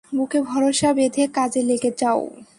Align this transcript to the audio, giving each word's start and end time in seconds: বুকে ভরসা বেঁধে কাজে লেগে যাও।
বুকে 0.13 0.39
ভরসা 0.41 0.89
বেঁধে 0.93 1.23
কাজে 1.35 1.61
লেগে 1.69 1.91
যাও। 1.97 2.21